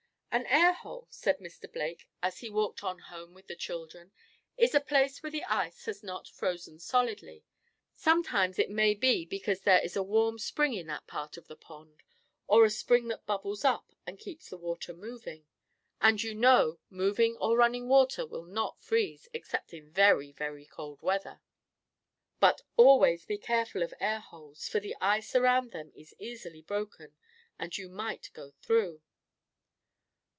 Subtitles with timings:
[0.33, 1.69] "An air hole," said Mr.
[1.69, 4.13] Blake, as he walked on home with the children,
[4.55, 7.43] "is a place where the ice has not frozen solidly.
[7.95, 11.57] Sometimes it may be because there is a warm spring in that part of the
[11.57, 12.01] pond,
[12.47, 15.43] or a spring that bubbles up, and keeps the water moving.
[15.99, 21.01] And you know moving or running water will not freeze, except in very, very cold
[21.01, 21.41] weather.
[22.39, 27.17] "But always be careful of air holes, for the ice around them is easily broken,
[27.59, 29.01] and you might go through."